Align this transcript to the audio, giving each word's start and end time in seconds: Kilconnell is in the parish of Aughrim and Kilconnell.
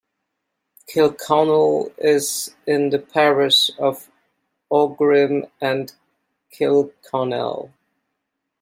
Kilconnell 0.87 1.91
is 1.99 2.55
in 2.65 2.89
the 2.89 2.97
parish 2.97 3.69
of 3.77 4.09
Aughrim 4.71 5.47
and 5.61 5.93
Kilconnell. 6.51 7.71